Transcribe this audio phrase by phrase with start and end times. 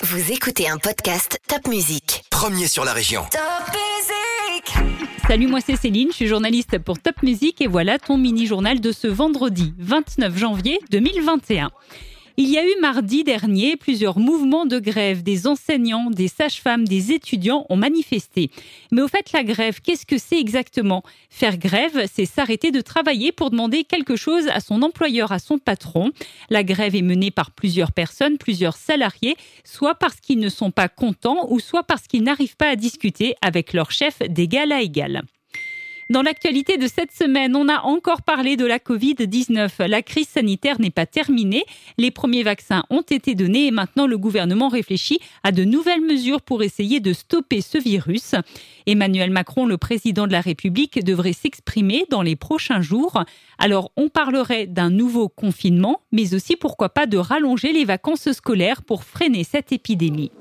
[0.00, 2.22] Vous écoutez un podcast Top Music.
[2.30, 3.22] Premier sur la région.
[3.32, 3.40] Top
[3.74, 8.80] Music Salut, moi c'est Céline, je suis journaliste pour Top Music et voilà ton mini-journal
[8.80, 11.72] de ce vendredi 29 janvier 2021.
[12.40, 15.24] Il y a eu mardi dernier plusieurs mouvements de grève.
[15.24, 18.52] Des enseignants, des sages-femmes, des étudiants ont manifesté.
[18.92, 21.02] Mais au fait, la grève, qu'est-ce que c'est exactement?
[21.30, 25.58] Faire grève, c'est s'arrêter de travailler pour demander quelque chose à son employeur, à son
[25.58, 26.12] patron.
[26.48, 30.88] La grève est menée par plusieurs personnes, plusieurs salariés, soit parce qu'ils ne sont pas
[30.88, 35.24] contents ou soit parce qu'ils n'arrivent pas à discuter avec leur chef d'égal à égal.
[36.10, 39.86] Dans l'actualité de cette semaine, on a encore parlé de la Covid-19.
[39.88, 41.66] La crise sanitaire n'est pas terminée.
[41.98, 46.40] Les premiers vaccins ont été donnés et maintenant le gouvernement réfléchit à de nouvelles mesures
[46.40, 48.34] pour essayer de stopper ce virus.
[48.86, 53.22] Emmanuel Macron, le président de la République, devrait s'exprimer dans les prochains jours.
[53.58, 58.80] Alors on parlerait d'un nouveau confinement, mais aussi pourquoi pas de rallonger les vacances scolaires
[58.82, 60.32] pour freiner cette épidémie.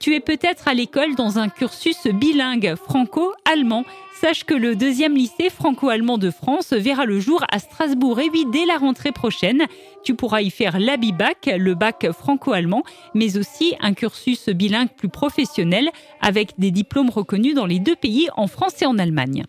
[0.00, 3.84] Tu es peut-être à l'école dans un cursus bilingue franco-allemand.
[4.18, 8.46] Sache que le deuxième lycée franco-allemand de France verra le jour à Strasbourg et oui,
[8.50, 9.66] dès la rentrée prochaine.
[10.02, 12.82] Tu pourras y faire l'ABIBAC, le bac franco-allemand,
[13.14, 15.90] mais aussi un cursus bilingue plus professionnel
[16.22, 19.44] avec des diplômes reconnus dans les deux pays, en France et en Allemagne.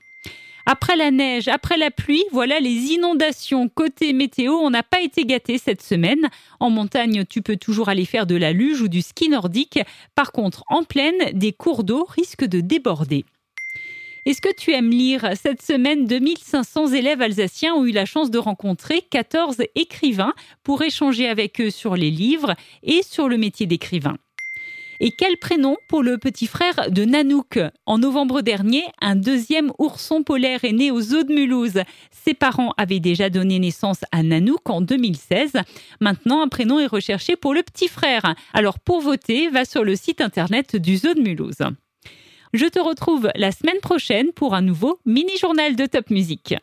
[0.66, 3.70] Après la neige, après la pluie, voilà les inondations.
[3.70, 6.30] Côté météo, on n'a pas été gâté cette semaine.
[6.60, 9.80] En montagne, tu peux toujours aller faire de la luge ou du ski nordique.
[10.16, 13.26] Par contre, en plaine, des cours d'eau risquent de déborder.
[14.28, 18.38] Est-ce que tu aimes lire Cette semaine, 2500 élèves alsaciens ont eu la chance de
[18.38, 24.18] rencontrer 14 écrivains pour échanger avec eux sur les livres et sur le métier d'écrivain?
[25.04, 27.58] Et quel prénom pour le petit frère de Nanouk?
[27.88, 31.82] En novembre dernier, un deuxième ourson polaire est né aux eaux de Mulhouse.
[32.12, 35.54] Ses parents avaient déjà donné naissance à Nanouk en 2016.
[36.02, 38.36] Maintenant, un prénom est recherché pour le petit frère.
[38.54, 41.64] Alors pour voter, va sur le site internet du Zoo de Mulhouse.
[42.54, 46.54] Je te retrouve la semaine prochaine pour un nouveau mini-journal de Top Music.